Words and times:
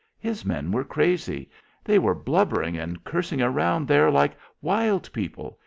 His 0.17 0.43
men 0.43 0.71
were 0.71 0.83
crazy. 0.83 1.47
They 1.83 1.99
were 1.99 2.15
blubbering 2.15 2.75
and 2.75 3.03
cursing 3.03 3.39
around 3.39 3.87
there 3.87 4.09
like 4.09 4.35
wild 4.59 5.13
people. 5.13 5.59